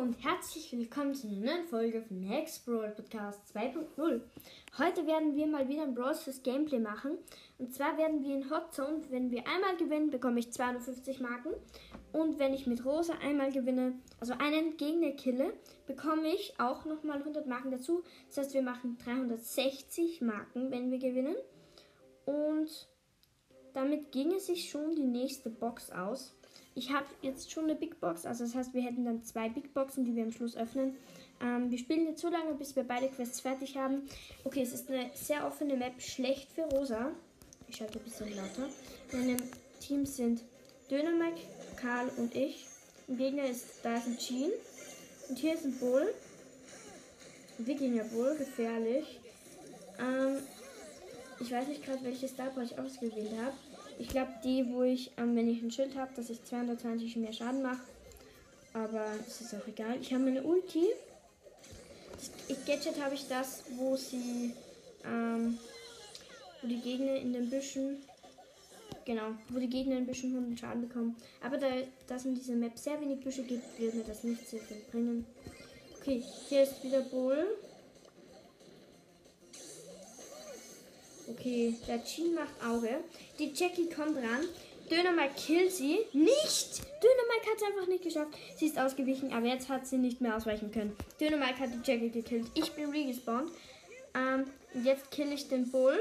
und 0.00 0.24
herzlich 0.24 0.72
willkommen 0.72 1.14
zu 1.14 1.28
einer 1.28 1.40
neuen 1.40 1.66
Folge 1.66 2.00
von 2.00 2.26
Max 2.26 2.60
Brawl 2.60 2.88
Podcast 2.88 3.38
2.0. 3.54 4.22
Heute 4.78 5.06
werden 5.06 5.36
wir 5.36 5.46
mal 5.46 5.68
wieder 5.68 5.82
ein 5.82 5.94
Brawl 5.94 6.14
fürs 6.14 6.42
Gameplay 6.42 6.78
machen. 6.78 7.18
Und 7.58 7.74
zwar 7.74 7.98
werden 7.98 8.22
wir 8.22 8.34
in 8.34 8.50
Hot 8.50 8.72
Zone, 8.72 9.02
wenn 9.10 9.30
wir 9.30 9.46
einmal 9.46 9.76
gewinnen, 9.76 10.08
bekomme 10.08 10.40
ich 10.40 10.54
250 10.54 11.20
Marken. 11.20 11.50
Und 12.14 12.38
wenn 12.38 12.54
ich 12.54 12.66
mit 12.66 12.82
Rosa 12.82 13.12
einmal 13.22 13.52
gewinne, 13.52 13.92
also 14.20 14.32
einen 14.38 14.78
Gegner 14.78 15.10
kille, 15.10 15.52
bekomme 15.86 16.28
ich 16.28 16.58
auch 16.58 16.86
nochmal 16.86 17.18
100 17.18 17.46
Marken 17.46 17.70
dazu. 17.70 18.02
Das 18.28 18.38
heißt, 18.38 18.54
wir 18.54 18.62
machen 18.62 18.96
360 19.04 20.22
Marken, 20.22 20.70
wenn 20.70 20.90
wir 20.90 20.98
gewinnen. 20.98 21.36
Und 22.24 22.88
damit 23.74 24.12
ging 24.12 24.32
es 24.32 24.46
sich 24.46 24.70
schon 24.70 24.96
die 24.96 25.04
nächste 25.04 25.50
Box 25.50 25.90
aus. 25.90 26.39
Ich 26.74 26.92
habe 26.92 27.06
jetzt 27.22 27.50
schon 27.50 27.64
eine 27.64 27.74
Big 27.74 28.00
Box, 28.00 28.24
also 28.24 28.44
das 28.44 28.54
heißt, 28.54 28.74
wir 28.74 28.82
hätten 28.82 29.04
dann 29.04 29.24
zwei 29.24 29.48
Big 29.48 29.74
Boxen, 29.74 30.04
die 30.04 30.14
wir 30.14 30.22
am 30.22 30.30
Schluss 30.30 30.56
öffnen. 30.56 30.96
Ähm, 31.42 31.70
wir 31.70 31.78
spielen 31.78 32.06
jetzt 32.06 32.20
so 32.20 32.28
lange, 32.28 32.54
bis 32.54 32.76
wir 32.76 32.84
beide 32.84 33.08
Quests 33.08 33.40
fertig 33.40 33.76
haben. 33.76 34.02
Okay, 34.44 34.62
es 34.62 34.72
ist 34.72 34.88
eine 34.88 35.10
sehr 35.14 35.46
offene 35.46 35.76
Map, 35.76 36.00
schlecht 36.00 36.50
für 36.52 36.62
Rosa. 36.62 37.12
Ich 37.68 37.76
schalte 37.76 37.98
ein 37.98 38.04
bisschen 38.04 38.34
lauter. 38.36 38.68
Meine 39.12 39.36
Teams 39.80 40.16
sind 40.16 40.42
Dynamite, 40.90 41.40
Karl 41.76 42.08
und 42.16 42.34
ich. 42.34 42.66
Im 43.08 43.16
Gegner 43.16 43.44
ist, 43.44 43.66
da 43.82 43.96
ist 43.96 44.06
ein 44.06 44.18
Jean. 44.18 44.50
Und 45.28 45.38
hier 45.38 45.54
ist 45.54 45.64
ein 45.64 45.76
Bull. 45.78 46.14
Wikinger 47.58 48.04
Bull, 48.04 48.36
gefährlich. 48.36 49.20
Ähm, 49.98 50.38
ich 51.40 51.50
weiß 51.50 51.68
nicht 51.68 51.84
gerade, 51.84 52.02
welche 52.04 52.28
Star 52.28 52.50
ich 52.62 52.78
ausgewählt 52.78 53.32
habe. 53.42 53.56
Ich 54.00 54.08
glaube, 54.08 54.32
die, 54.42 54.66
wo 54.72 54.82
ich, 54.82 55.10
ähm, 55.18 55.36
wenn 55.36 55.46
ich 55.46 55.62
ein 55.62 55.70
Schild 55.70 55.94
habe, 55.94 56.10
dass 56.16 56.30
ich 56.30 56.42
220 56.42 57.16
mehr 57.16 57.34
Schaden 57.34 57.60
mache. 57.60 57.82
Aber 58.72 59.04
es 59.28 59.42
ist 59.42 59.54
auch 59.54 59.68
egal. 59.68 59.98
Ich 60.00 60.14
habe 60.14 60.24
meine 60.24 60.42
Ulti. 60.42 60.86
Das 62.48 62.64
Gadget 62.64 62.98
habe 63.02 63.14
ich 63.14 63.28
das, 63.28 63.62
wo 63.76 63.96
sie, 63.96 64.54
ähm, 65.04 65.58
wo 66.62 66.68
die 66.68 66.80
Gegner 66.80 67.16
in 67.16 67.34
den 67.34 67.50
Büschen, 67.50 67.98
genau, 69.04 69.32
wo 69.50 69.58
die 69.58 69.68
Gegner 69.68 69.98
in 69.98 70.04
den 70.04 70.06
Büschen 70.06 70.34
100 70.34 70.58
Schaden 70.58 70.88
bekommen. 70.88 71.16
Aber 71.42 71.58
da 71.58 71.68
das 72.06 72.24
in 72.24 72.34
dieser 72.34 72.54
Map 72.54 72.78
sehr 72.78 72.98
wenig 73.02 73.20
Büsche 73.20 73.42
gibt, 73.42 73.78
wird 73.78 73.94
mir 73.94 74.04
das 74.04 74.24
nicht 74.24 74.48
sehr 74.48 74.60
viel 74.60 74.78
bringen. 74.90 75.26
Okay, 76.00 76.22
hier 76.48 76.62
ist 76.62 76.82
wieder 76.82 77.02
Bull. 77.02 77.44
Okay, 81.30 81.76
der 81.86 82.04
Jean 82.04 82.34
macht 82.34 82.54
Auge. 82.66 83.00
Die 83.38 83.52
Jackie 83.54 83.88
kommt 83.88 84.16
ran. 84.16 84.44
Dönermark 84.90 85.36
killt 85.36 85.72
sie. 85.72 86.00
Nicht! 86.12 86.80
Dönermark 87.00 87.46
hat 87.46 87.56
es 87.56 87.62
einfach 87.62 87.86
nicht 87.86 88.02
geschafft. 88.02 88.36
Sie 88.56 88.66
ist 88.66 88.78
ausgewichen, 88.78 89.32
aber 89.32 89.46
jetzt 89.46 89.68
hat 89.68 89.86
sie 89.86 89.98
nicht 89.98 90.20
mehr 90.20 90.36
ausweichen 90.36 90.72
können. 90.72 90.96
Dönermark 91.20 91.58
hat 91.60 91.70
die 91.72 91.88
Jackie 91.88 92.10
gekillt. 92.10 92.46
Ich 92.54 92.72
bin 92.72 92.90
regespawnt. 92.90 93.50
Ähm, 94.14 94.46
jetzt 94.84 95.10
kill 95.12 95.32
ich 95.32 95.48
den 95.48 95.70
Bull. 95.70 95.98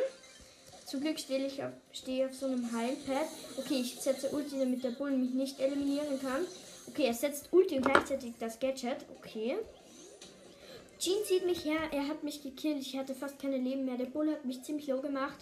Zum 0.87 1.01
Glück 1.01 1.19
stehe 1.19 1.45
ich 1.45 1.63
auf, 1.63 1.71
stehe 1.93 2.25
auf 2.25 2.33
so 2.33 2.47
einem 2.47 2.71
Heilpad. 2.71 3.27
Okay, 3.57 3.81
ich 3.81 3.99
setze 3.99 4.29
Ulti, 4.29 4.57
damit 4.57 4.83
der 4.83 4.89
Bull 4.89 5.11
mich 5.11 5.35
nicht 5.35 5.59
eliminieren 5.59 6.19
kann. 6.19 6.47
Okay, 6.87 7.05
er 7.05 7.13
setzt 7.13 7.49
Ulti 7.51 7.75
und 7.75 7.85
gleichzeitig 7.85 8.33
das 8.39 8.59
Gadget. 8.59 9.05
Okay. 9.19 9.57
Jean 10.99 11.23
zieht 11.23 11.45
mich 11.45 11.63
her, 11.63 11.79
er 11.91 12.09
hat 12.09 12.23
mich 12.23 12.43
gekillt. 12.43 12.81
Ich 12.81 12.97
hatte 12.97 13.15
fast 13.15 13.39
keine 13.39 13.57
Leben 13.57 13.85
mehr. 13.85 13.95
Der 13.95 14.05
Bull 14.05 14.29
hat 14.29 14.43
mich 14.43 14.63
ziemlich 14.63 14.87
low 14.87 14.99
gemacht. 14.99 15.37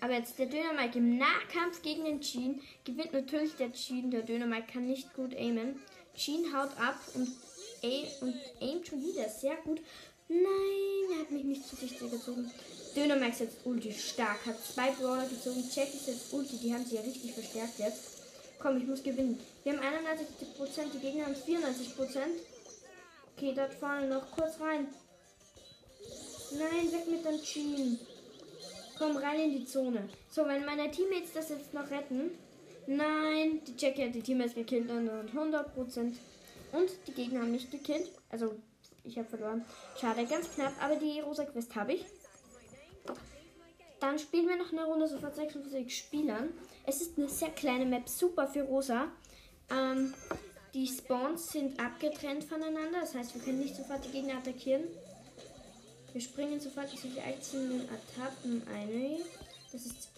Aber 0.00 0.14
jetzt 0.14 0.38
der 0.38 0.46
Dynamite 0.46 0.98
im 0.98 1.18
Nahkampf 1.18 1.82
gegen 1.82 2.04
den 2.04 2.20
Jean 2.20 2.60
gewinnt 2.84 3.12
natürlich 3.12 3.56
der 3.56 3.72
Jean. 3.72 4.12
Der 4.12 4.22
Dynamite 4.22 4.72
kann 4.72 4.86
nicht 4.86 5.12
gut 5.14 5.34
aimen. 5.34 5.80
Jean 6.16 6.56
haut 6.56 6.70
ab 6.78 7.00
und, 7.14 7.28
aim, 7.82 8.06
und 8.20 8.34
aimt 8.60 8.86
schon 8.86 9.02
wieder 9.02 9.28
sehr 9.28 9.56
gut. 9.64 9.80
Nein, 10.28 11.12
er 11.12 11.20
hat 11.20 11.30
mich 11.32 11.44
nicht 11.44 11.66
zu 11.66 11.74
sich 11.74 11.98
gezogen. 11.98 12.48
Dynamite 12.94 13.38
setzt 13.38 13.66
Ulti 13.66 13.92
stark, 13.92 14.46
hat 14.46 14.64
zwei 14.64 14.92
Brawler 14.92 15.26
gezogen. 15.26 15.68
Jackie 15.74 15.98
setzt 15.98 16.32
Ulti, 16.32 16.58
die 16.58 16.72
haben 16.72 16.84
sie 16.84 16.94
ja 16.94 17.00
richtig 17.00 17.32
verstärkt 17.32 17.78
jetzt. 17.78 18.22
Komm, 18.60 18.76
ich 18.76 18.86
muss 18.86 19.02
gewinnen. 19.02 19.40
Wir 19.64 19.72
haben 19.72 19.80
91%, 19.80 20.92
die 20.94 20.98
Gegner 21.00 21.26
haben 21.26 21.34
94%. 21.34 22.18
Okay, 23.42 23.54
dort 23.56 23.74
vorne 23.74 24.06
noch 24.06 24.30
kurz 24.30 24.60
rein. 24.60 24.86
Nein, 26.52 26.92
weg 26.92 27.08
mit 27.10 27.24
dem 27.24 27.42
Jean. 27.42 27.98
Komm 28.96 29.16
rein 29.16 29.40
in 29.40 29.50
die 29.50 29.64
Zone. 29.64 30.08
So, 30.30 30.46
wenn 30.46 30.64
meine 30.64 30.88
Teammates 30.92 31.32
das 31.34 31.48
jetzt 31.48 31.74
noch 31.74 31.90
retten. 31.90 32.38
Nein, 32.86 33.60
die 33.66 33.74
Jackie 33.76 34.04
hat 34.04 34.14
die 34.14 34.22
Teammates 34.22 34.54
gekillt 34.54 34.88
und 34.88 35.10
100%. 35.10 36.14
Und 36.70 36.90
die 37.08 37.12
Gegner 37.12 37.40
haben 37.40 37.50
mich 37.50 37.68
gekillt. 37.68 38.12
Also, 38.30 38.54
ich 39.02 39.18
habe 39.18 39.28
verloren. 39.28 39.64
Schade, 40.00 40.24
ganz 40.24 40.54
knapp. 40.54 40.74
Aber 40.80 40.94
die 40.94 41.18
rosa 41.18 41.44
Quest 41.44 41.74
habe 41.74 41.94
ich. 41.94 42.06
Dann 43.98 44.20
spielen 44.20 44.46
wir 44.46 44.56
noch 44.56 44.70
eine 44.70 44.84
Runde 44.84 45.08
sofort 45.08 45.34
46 45.34 45.98
Spielern. 45.98 46.50
Es 46.86 47.00
ist 47.00 47.18
eine 47.18 47.28
sehr 47.28 47.50
kleine 47.50 47.86
Map, 47.86 48.08
super 48.08 48.46
für 48.46 48.62
Rosa. 48.62 49.08
Ähm, 49.68 50.14
die 50.74 50.86
Spawns 50.86 51.52
sind 51.52 51.78
abgetrennt 51.78 52.44
voneinander, 52.44 53.00
das 53.00 53.14
heißt, 53.14 53.34
wir 53.34 53.42
können 53.42 53.60
nicht 53.60 53.76
sofort 53.76 54.04
die 54.04 54.10
Gegner 54.10 54.38
attackieren. 54.38 54.84
Wir 56.12 56.20
springen 56.20 56.60
sofort 56.60 56.88
solche 56.90 57.22
einzelnen 57.22 57.88
Attacken 57.88 58.62
ein. 58.74 59.18
Das 59.70 59.86
ist 59.86 60.10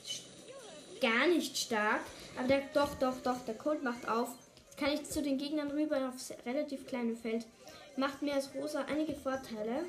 gar 1.01 1.27
nicht 1.29 1.57
stark. 1.57 2.01
Aber 2.37 2.49
der, 2.49 2.63
doch, 2.73 2.95
doch, 2.97 3.21
doch, 3.23 3.45
der 3.45 3.55
Colt 3.55 3.83
macht 3.83 4.09
auf. 4.09 4.31
Jetzt 4.67 4.79
kann 4.79 4.93
ich 4.93 5.05
zu 5.05 5.23
den 5.23 5.39
Gegnern 5.39 5.71
rüber 5.71 6.09
aufs 6.09 6.33
relativ 6.45 6.87
kleine 6.87 7.15
Feld. 7.15 7.47
Macht 7.97 8.23
mir 8.23 8.35
als 8.35 8.53
Rosa 8.55 8.85
einige 8.85 9.15
Vorteile. 9.15 9.85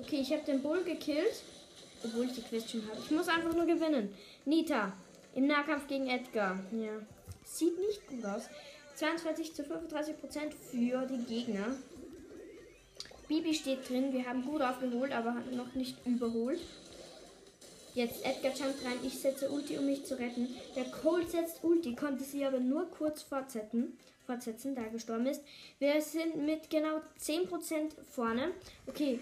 Okay, 0.00 0.20
ich 0.20 0.32
habe 0.32 0.44
den 0.44 0.62
Bull 0.62 0.84
gekillt. 0.84 1.42
Obwohl 2.04 2.26
ich 2.26 2.34
die 2.34 2.42
Quest 2.42 2.70
schon 2.70 2.88
habe. 2.88 3.00
Ich 3.00 3.10
muss 3.10 3.26
einfach 3.26 3.54
nur 3.54 3.66
gewinnen. 3.66 4.14
Nita. 4.44 4.92
Im 5.34 5.48
Nahkampf 5.48 5.88
gegen 5.88 6.08
Edgar. 6.08 6.60
Ja. 6.70 7.00
Sieht 7.46 7.78
nicht 7.78 8.06
gut 8.08 8.24
aus. 8.24 8.42
22 8.96 9.54
zu 9.54 9.62
35 9.64 10.20
Prozent 10.20 10.54
für 10.54 11.06
die 11.06 11.24
Gegner. 11.24 11.76
Bibi 13.28 13.54
steht 13.54 13.88
drin. 13.88 14.12
Wir 14.12 14.26
haben 14.26 14.44
gut 14.44 14.60
aufgeholt, 14.60 15.12
aber 15.12 15.32
noch 15.52 15.74
nicht 15.74 15.96
überholt. 16.04 16.60
Jetzt 17.94 18.26
Edgar 18.26 18.52
jumpt 18.52 18.84
rein. 18.84 18.98
Ich 19.04 19.18
setze 19.20 19.50
Ulti, 19.50 19.78
um 19.78 19.86
mich 19.86 20.04
zu 20.04 20.18
retten. 20.18 20.54
Der 20.74 20.84
Cold 20.84 21.30
setzt 21.30 21.64
Ulti, 21.64 21.94
konnte 21.94 22.24
sie 22.24 22.44
aber 22.44 22.60
nur 22.60 22.90
kurz 22.90 23.22
fortsetzen, 23.22 23.96
fortsetzen 24.26 24.74
da 24.74 24.82
er 24.82 24.90
gestorben 24.90 25.26
ist. 25.26 25.40
Wir 25.78 26.02
sind 26.02 26.36
mit 26.44 26.68
genau 26.68 27.00
10% 27.18 27.92
vorne. 28.10 28.50
Okay. 28.86 29.18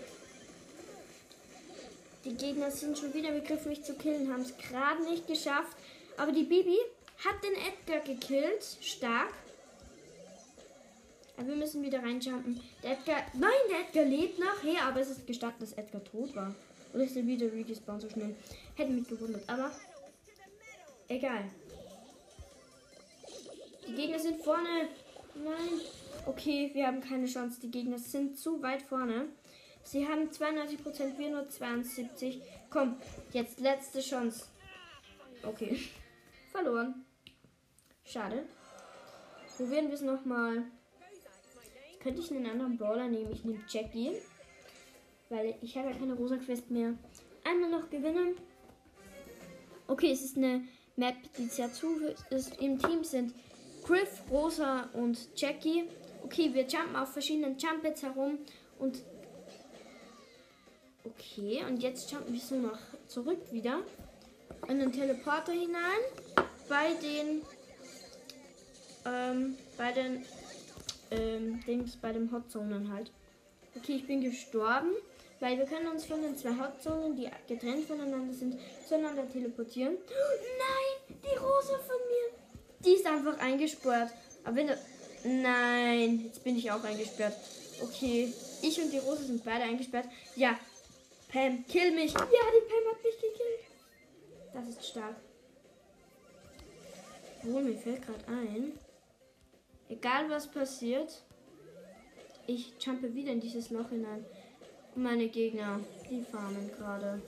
Die 2.25 2.35
Gegner 2.35 2.71
sind 2.71 2.99
schon 2.99 3.13
wieder 3.15 3.31
begriffen, 3.33 3.69
mich 3.69 3.85
zu 3.85 3.95
killen, 3.95 4.33
haben 4.33 4.43
es 4.43 4.57
gerade 4.57 5.05
nicht 5.05 5.29
geschafft. 5.29 5.77
Aber 6.17 6.33
die 6.33 6.45
Bibi 6.45 6.79
hat 7.19 7.43
den 7.43 7.55
Edgar 7.55 8.01
gekillt. 8.01 8.65
Stark. 8.81 9.33
Aber 11.37 11.49
wir 11.49 11.57
müssen 11.57 11.83
wieder 11.83 12.03
reinjumpen. 12.03 12.61
Der 12.83 12.93
Edgar. 12.93 13.23
Nein, 13.35 13.51
der 13.69 13.81
Edgar 13.81 14.05
lebt 14.05 14.39
nachher, 14.39 14.85
aber 14.85 15.01
es 15.01 15.11
ist 15.11 15.27
gestanden, 15.27 15.61
dass 15.61 15.73
Edgar 15.73 16.05
tot 16.05 16.35
war. 16.37 16.55
Oder 16.93 17.05
ist 17.05 17.17
er 17.17 17.27
wieder 17.27 17.47
respawn 17.69 18.01
so 18.01 18.09
schnell? 18.09 18.37
Hätte 18.77 18.93
mich 18.93 19.09
gewundert, 19.09 19.43
aber. 19.49 19.73
Egal. 21.09 21.51
Die 23.87 23.95
Gegner 23.95 24.19
sind 24.19 24.43
vorne. 24.43 24.89
Nein. 25.35 25.81
Okay, 26.27 26.71
wir 26.73 26.87
haben 26.87 27.01
keine 27.01 27.27
Chance. 27.27 27.61
Die 27.61 27.71
Gegner 27.71 27.99
sind 27.99 28.39
zu 28.39 28.63
weit 28.63 28.83
vorne. 28.83 29.29
Sie 29.83 30.07
haben 30.09 30.31
92%, 30.31 31.19
wir 31.19 31.31
nur 31.31 31.43
72%. 31.43 32.41
Komm, 32.71 32.97
jetzt 33.33 33.61
letzte 33.61 34.01
Chance. 34.01 34.47
Okay. 35.43 35.79
Verloren. 36.55 37.05
Schade. 38.05 38.45
Probieren 39.57 39.89
wir 39.89 39.95
es 39.95 40.03
nochmal. 40.03 40.63
Könnte 42.01 42.21
ich 42.21 42.31
einen 42.31 42.47
anderen 42.47 42.79
Brawler 42.79 43.09
nehmen? 43.09 43.33
Ich 43.33 43.45
nehme 43.45 43.65
Jackie. 43.69 44.13
Weil 45.31 45.57
ich 45.63 45.77
habe 45.77 45.91
ja 45.91 45.97
keine 45.97 46.15
rosa 46.15 46.37
Quest 46.37 46.71
mehr. 46.71 46.95
Einmal 47.43 47.71
noch 47.71 47.91
gewinnen. 47.91 48.37
Okay, 49.89 50.13
es 50.13 50.23
ist 50.23 50.37
eine 50.37 50.63
Map, 50.95 51.17
die 51.37 51.47
sehr 51.47 51.73
zu 51.73 51.89
ist. 52.31 52.57
Im 52.61 52.79
Team 52.79 53.03
sind 53.03 53.35
Griff, 53.83 54.23
Rosa 54.31 54.89
und 54.93 55.19
Jackie. 55.35 55.89
Okay, 56.23 56.55
wir 56.55 56.69
jumpen 56.69 56.95
auf 56.95 57.13
verschiedenen 57.13 57.59
Jumpets 57.59 58.05
herum 58.05 58.39
und 58.79 59.03
Okay, 61.03 61.65
und 61.69 61.83
jetzt 61.83 62.13
jumpen 62.13 62.33
wir 62.33 62.41
so 62.41 62.55
noch 62.55 62.79
zurück 63.09 63.41
wieder 63.51 63.83
in 64.69 64.79
den 64.79 64.93
Teleporter 64.93 65.53
hinein 65.53 66.01
bei 66.69 66.95
den 66.95 67.43
ähm, 69.07 69.57
bei 69.77 69.93
den 69.93 70.25
ähm, 71.11 71.61
Dings, 71.67 71.97
bei 71.97 72.13
den 72.13 72.33
Hotzonen 72.33 72.93
halt. 72.93 73.11
Okay, 73.77 73.97
ich 73.97 74.07
bin 74.07 74.21
gestorben, 74.23 74.91
weil 75.41 75.59
wir 75.59 75.67
können 75.67 75.89
uns 75.89 76.07
von 76.07 76.23
den 76.23 76.37
zwei 76.37 76.51
Hotzonen, 76.51 77.17
die 77.17 77.29
getrennt 77.49 77.87
voneinander 77.87 78.33
sind, 78.33 78.57
zueinander 78.89 79.29
teleportieren. 79.29 79.95
Nein, 80.09 81.19
die 81.23 81.37
Rose 81.37 81.79
von 81.87 81.97
mir, 82.09 82.39
die 82.85 82.95
ist 82.95 83.07
einfach 83.07 83.39
eingespurt. 83.39 84.09
Aber 84.45 84.57
wenn 84.57 84.69
der, 84.69 84.79
Nein, 85.25 86.21
jetzt 86.25 86.45
bin 86.45 86.57
ich 86.57 86.71
auch 86.71 86.85
eingesperrt. 86.85 87.35
Okay, 87.83 88.33
ich 88.63 88.81
und 88.81 88.93
die 88.93 88.99
Rose 88.99 89.25
sind 89.25 89.45
beide 89.45 89.65
eingesperrt. 89.65 90.07
Ja, 90.37 90.59
Pam, 91.33 91.65
kill 91.67 91.91
mich. 91.93 92.13
Ja, 92.13 92.21
die 92.21 92.69
Pam 92.69 92.93
hat 92.93 93.03
mich 93.03 93.15
gekillt. 93.17 93.34
Das 94.55 94.69
ist 94.69 94.87
stark. 94.87 95.17
Obwohl, 97.43 97.63
mir 97.63 97.77
fällt 97.77 98.07
gerade 98.07 98.27
ein. 98.29 98.79
Egal 99.89 100.31
was 100.31 100.47
passiert, 100.47 101.23
ich 102.47 102.73
jumpe 102.81 103.15
wieder 103.15 103.33
in 103.33 103.41
dieses 103.41 103.71
Loch 103.71 103.91
hinein. 103.91 104.25
Meine 104.95 105.29
Gegner, 105.29 105.81
die 106.09 106.23
farmen 106.23 106.71
gerade. 106.73 107.21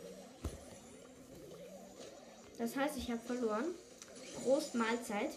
Das 2.59 2.77
heißt, 2.77 2.97
ich 2.97 3.11
habe 3.11 3.21
verloren. 3.21 3.67
Prost 4.43 4.75
Mahlzeit. 4.75 5.31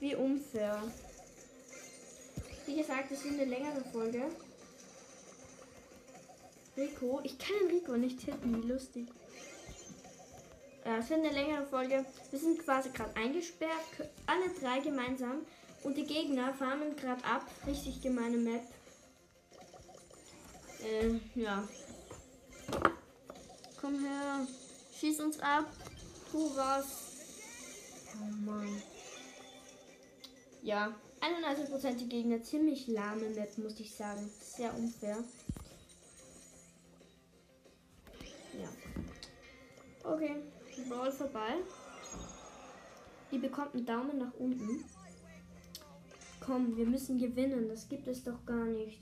Wie 0.00 0.14
unfair. 0.16 0.82
Wie 2.66 2.76
gesagt, 2.76 3.12
es 3.12 3.24
ist 3.24 3.32
eine 3.32 3.44
längere 3.44 3.82
Folge. 3.92 4.22
Rico, 6.76 7.20
ich 7.24 7.38
kann 7.38 7.56
den 7.62 7.76
Rico 7.76 7.96
nicht 7.96 8.20
hitten, 8.20 8.62
wie 8.62 8.68
lustig. 8.68 9.08
Ja, 10.84 10.98
es 10.98 11.10
wird 11.10 11.20
eine 11.20 11.32
längere 11.32 11.66
Folge. 11.66 12.04
Wir 12.30 12.38
sind 12.38 12.58
quasi 12.58 12.90
gerade 12.90 13.14
eingesperrt, 13.16 14.10
alle 14.26 14.48
drei 14.60 14.80
gemeinsam. 14.80 15.42
Und 15.82 15.96
die 15.96 16.04
Gegner 16.04 16.52
farmen 16.54 16.94
gerade 16.96 17.24
ab. 17.24 17.46
Richtig 17.66 18.02
gemeine 18.02 18.36
Map. 18.36 18.62
Äh, 20.82 21.20
ja. 21.34 21.66
Komm 23.80 24.00
her. 24.00 24.46
Schieß 24.98 25.20
uns 25.20 25.40
ab. 25.40 25.66
Tu 26.30 26.38
was. 26.54 26.86
Oh 28.14 28.34
Mann. 28.44 28.82
Ja. 30.62 30.94
91% 31.20 31.96
die 31.96 32.08
Gegner. 32.08 32.42
Ziemlich 32.42 32.86
lahme 32.86 33.30
Map, 33.30 33.56
muss 33.58 33.80
ich 33.80 33.94
sagen. 33.94 34.30
Sehr 34.40 34.74
unfair. 34.74 35.18
Okay. 40.20 40.36
Brawl 40.90 41.10
vorbei. 41.10 41.54
Die 43.32 43.38
bekommt 43.38 43.74
einen 43.74 43.86
Daumen 43.86 44.18
nach 44.18 44.34
unten. 44.34 44.84
Komm, 46.40 46.76
wir 46.76 46.84
müssen 46.84 47.18
gewinnen. 47.18 47.68
Das 47.68 47.88
gibt 47.88 48.06
es 48.06 48.22
doch 48.22 48.44
gar 48.44 48.66
nicht. 48.66 49.00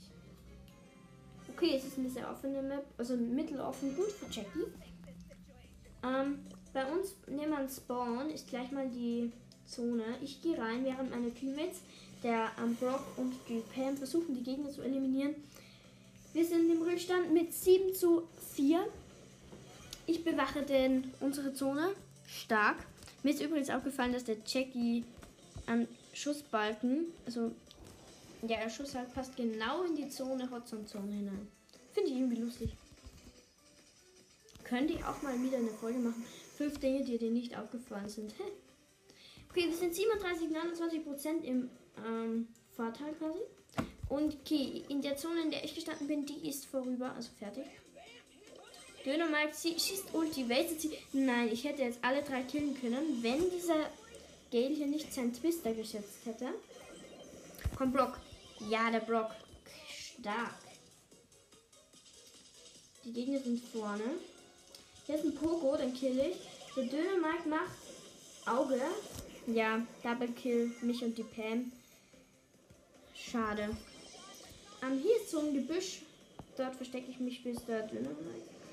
Okay, 1.53 1.75
es 1.75 1.83
ist 1.83 1.97
eine 1.97 2.09
sehr 2.09 2.29
offene 2.31 2.61
Map. 2.61 2.85
Also 2.97 3.17
mitteloffen. 3.17 3.97
Gut 3.97 4.11
für 4.11 4.27
Jackie. 4.31 4.67
Ähm, 6.03 6.39
bei 6.71 6.89
uns 6.89 7.15
nehmen 7.27 7.51
wir 7.51 7.67
Spawn. 7.67 8.29
Ist 8.29 8.47
gleich 8.47 8.71
mal 8.71 8.87
die 8.87 9.33
Zone. 9.65 10.05
Ich 10.21 10.41
gehe 10.41 10.57
rein, 10.57 10.85
während 10.85 11.09
meine 11.09 11.33
Teammates, 11.33 11.81
der 12.23 12.49
ähm, 12.63 12.77
Brock 12.77 13.03
und 13.17 13.33
die 13.49 13.61
Pam, 13.75 13.97
versuchen, 13.97 14.35
die 14.35 14.43
Gegner 14.43 14.69
zu 14.69 14.83
eliminieren. 14.83 15.35
Wir 16.31 16.45
sind 16.45 16.71
im 16.71 16.81
Rückstand 16.81 17.33
mit 17.33 17.53
7 17.53 17.93
zu 17.93 18.23
4. 18.55 18.87
Ich 20.09 20.23
bewache 20.23 20.63
den, 20.63 21.13
unsere 21.19 21.53
Zone 21.53 21.93
stark. 22.25 22.77
Mir 23.21 23.31
ist 23.31 23.43
übrigens 23.43 23.69
aufgefallen, 23.69 24.11
dass 24.11 24.23
der 24.23 24.37
Jackie 24.43 25.03
am 25.67 25.87
Schussbalken, 26.13 27.05
also 27.27 27.51
ja, 28.41 28.57
der 28.57 28.71
Schuss 28.71 28.95
halt 28.95 29.13
passt 29.13 29.35
genau 29.35 29.83
in 29.83 29.95
die 29.95 30.09
Zone, 30.09 30.49
Hotzone-Zone 30.49 31.11
hinein. 31.11 31.47
Finde 31.91 32.09
ich 32.09 32.15
irgendwie 32.15 32.41
lustig. 32.41 32.71
Könnte 34.63 34.93
ich 34.93 35.03
auch 35.05 35.21
mal 35.21 35.39
wieder 35.43 35.57
eine 35.57 35.69
Folge 35.69 35.99
machen. 35.99 36.25
Fünf 36.57 36.79
Dinge, 36.79 37.03
die 37.03 37.19
dir 37.19 37.29
nicht 37.29 37.55
aufgefallen 37.55 38.09
sind. 38.09 38.33
okay, 39.51 39.67
wir 39.67 39.75
sind 39.75 39.93
37, 39.93 40.49
29 40.49 41.03
Prozent 41.03 41.45
im 41.45 41.69
ähm, 42.03 42.47
Vorteil 42.75 43.13
quasi. 43.13 43.41
Und 44.07 44.37
okay, 44.41 44.81
in 44.89 45.03
der 45.03 45.17
Zone, 45.17 45.43
in 45.43 45.51
der 45.51 45.63
ich 45.63 45.75
gestanden 45.75 46.07
bin, 46.07 46.25
die 46.25 46.49
ist 46.49 46.65
vorüber, 46.65 47.13
also 47.13 47.29
fertig. 47.37 47.65
Dönermark 49.05 49.53
schießt 49.55 50.13
Ulti, 50.13 50.47
wälzt 50.49 50.81
sie. 50.81 50.97
Nein, 51.13 51.49
ich 51.51 51.63
hätte 51.63 51.81
jetzt 51.83 51.99
alle 52.01 52.21
drei 52.21 52.43
killen 52.43 52.79
können, 52.79 53.23
wenn 53.23 53.49
dieser 53.49 53.89
Gale 54.51 54.75
hier 54.75 54.87
nicht 54.87 55.13
seinen 55.13 55.33
Twister 55.33 55.73
geschätzt 55.73 56.25
hätte. 56.25 56.47
Komm, 57.77 57.91
Block. 57.91 58.19
Ja, 58.69 58.91
der 58.91 58.99
Block. 58.99 59.31
Stark. 59.87 60.55
Die 63.05 63.13
Gegner 63.13 63.39
sind 63.39 63.63
vorne. 63.63 64.03
Hier 65.05 65.15
ist 65.15 65.23
ein 65.23 65.35
Pogo, 65.35 65.77
den 65.77 65.93
kill 65.93 66.19
ich. 66.19 66.37
Der 66.75 66.83
Dönermarkt 66.85 67.45
macht 67.45 67.77
Auge. 68.45 68.81
Ja, 69.47 69.81
Double 70.03 70.27
Kill, 70.33 70.71
mich 70.81 71.01
und 71.03 71.17
die 71.17 71.23
Pam. 71.23 71.71
Schade. 73.15 73.75
Ähm, 74.83 74.99
hier 75.01 75.15
ist 75.15 75.31
so 75.31 75.39
ein 75.39 75.53
Gebüsch. 75.53 76.01
Dort 76.57 76.75
verstecke 76.75 77.09
ich 77.09 77.19
mich, 77.19 77.43
bis 77.43 77.63
der 77.65 77.87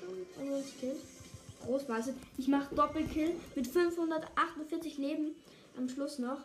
Dönermarkt 0.07 0.79
Kills. 0.79 0.99
Großmaße. 1.65 2.13
Ich 2.37 2.47
mache 2.47 2.73
Doppelkill 2.75 3.35
mit 3.55 3.67
548 3.67 4.97
Leben 4.97 5.35
am 5.77 5.89
Schluss 5.89 6.19
noch. 6.19 6.39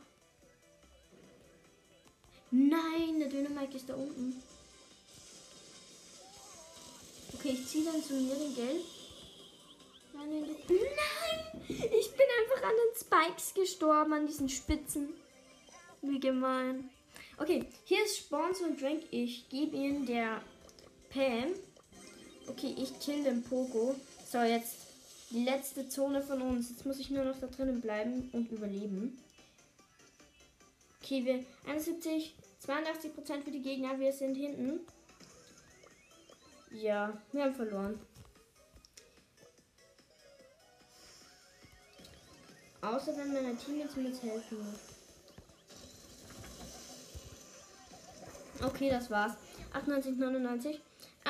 Nein, 2.50 3.18
der 3.18 3.28
Dynamite 3.28 3.76
ist 3.76 3.88
da 3.88 3.94
unten. 3.94 4.42
Okay, 7.34 7.50
ich 7.54 7.66
ziehe 7.66 7.84
dann 7.84 8.02
zu 8.02 8.14
mir 8.14 8.34
den 8.34 8.54
Geld. 8.54 8.84
Nein, 10.14 10.44
ich 11.68 12.10
bin 12.12 12.26
einfach 12.40 12.68
an 12.68 12.74
den 12.76 13.00
Spikes 13.00 13.54
gestorben, 13.54 14.12
an 14.12 14.26
diesen 14.26 14.48
Spitzen. 14.48 15.14
Wie 16.02 16.20
gemein. 16.20 16.90
Okay, 17.38 17.64
hier 17.84 18.04
ist 18.04 18.18
Sponsor 18.18 18.68
und 18.68 18.80
Drink. 18.80 19.04
Ich 19.10 19.48
gebe 19.48 19.76
ihn 19.76 20.04
der 20.04 20.42
Pam. 21.10 21.54
Okay, 22.48 22.74
ich 22.76 22.98
kill 23.00 23.24
den 23.24 23.42
Poco. 23.42 23.94
So, 24.30 24.38
jetzt 24.38 24.76
die 25.30 25.44
letzte 25.44 25.88
Zone 25.88 26.22
von 26.22 26.42
uns. 26.42 26.70
Jetzt 26.70 26.84
muss 26.84 26.98
ich 26.98 27.10
nur 27.10 27.24
noch 27.24 27.38
da 27.40 27.46
drinnen 27.46 27.80
bleiben 27.80 28.28
und 28.32 28.50
überleben. 28.50 29.18
Okay, 31.02 31.24
wir 31.24 31.44
71, 31.66 32.34
82 32.60 33.14
Prozent 33.14 33.44
für 33.44 33.50
die 33.50 33.62
Gegner. 33.62 33.98
Wir 33.98 34.12
sind 34.12 34.34
hinten. 34.34 34.80
Ja, 36.70 37.12
wir 37.32 37.44
haben 37.44 37.54
verloren. 37.54 38.00
Außer 42.80 43.16
wenn 43.16 43.32
meine 43.32 43.56
Teammates 43.56 43.96
mir 43.96 44.08
jetzt 44.08 44.22
helfen. 44.22 44.58
Okay, 48.62 48.90
das 48.90 49.10
war's. 49.10 49.32
98, 49.72 50.16
99. 50.16 50.80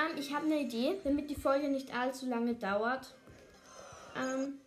Ähm, 0.02 0.18
ich 0.18 0.34
habe 0.34 0.46
eine 0.46 0.60
Idee, 0.60 0.98
damit 1.04 1.30
die 1.30 1.34
Folge 1.34 1.68
nicht 1.68 1.94
allzu 1.96 2.26
lange 2.26 2.54
dauert. 2.54 3.14
Ähm, 4.16 4.58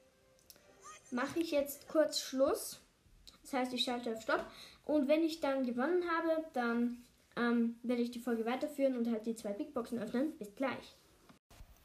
mache 1.11 1.39
ich 1.39 1.51
jetzt 1.51 1.87
kurz 1.87 2.19
Schluss. 2.19 2.81
Das 3.41 3.53
heißt, 3.53 3.73
ich 3.73 3.83
schalte 3.83 4.13
auf 4.13 4.21
Stopp. 4.21 4.45
Und 4.85 5.07
wenn 5.07 5.23
ich 5.23 5.39
dann 5.39 5.65
gewonnen 5.65 6.03
habe, 6.09 6.45
dann 6.53 7.03
ähm, 7.35 7.79
werde 7.83 8.01
ich 8.01 8.11
die 8.11 8.19
Folge 8.19 8.45
weiterführen 8.45 8.97
und 8.97 9.11
halt 9.11 9.25
die 9.25 9.35
zwei 9.35 9.53
Big 9.53 9.73
Boxen 9.73 9.99
öffnen. 9.99 10.37
Bis 10.37 10.55
gleich. 10.55 10.95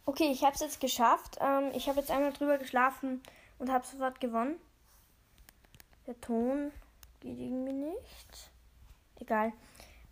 Okay, 0.06 0.30
ich 0.32 0.42
habe 0.42 0.54
es 0.54 0.60
jetzt 0.60 0.80
geschafft. 0.80 1.38
Ähm, 1.40 1.70
ich 1.74 1.88
habe 1.88 2.00
jetzt 2.00 2.10
einmal 2.10 2.32
drüber 2.32 2.58
geschlafen 2.58 3.22
und 3.58 3.70
habe 3.70 3.86
sofort 3.86 4.20
gewonnen. 4.20 4.58
Der 6.06 6.20
Ton 6.20 6.72
geht 7.20 7.38
irgendwie 7.38 7.72
nicht. 7.72 8.50
Egal. 9.18 9.52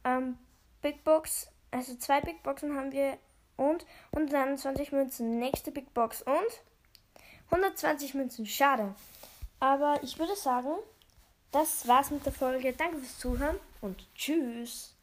Ähm, 0.04 0.38
Big 0.83 1.02
Box 1.02 1.50
also 1.71 1.95
zwei 1.97 2.21
Big 2.21 2.42
Boxen 2.42 2.75
haben 2.76 2.92
wir 2.92 3.18
und 3.59 3.85
121 4.12 4.93
Münzen. 4.93 5.38
Nächste 5.38 5.71
Big 5.71 5.93
Box 5.93 6.23
und 6.23 6.62
120 7.50 8.15
Münzen. 8.15 8.47
Schade. 8.47 8.95
Aber 9.61 10.00
ich 10.03 10.19
würde 10.19 10.37
sagen, 10.37 10.73
das 11.53 11.87
war's 11.87 12.11
mit 12.11 12.25
der 12.25 12.33
Folge. 12.33 12.73
Danke 12.73 12.99
fürs 12.99 13.19
Zuhören 13.19 13.59
und 13.83 14.07
tschüss. 14.15 14.98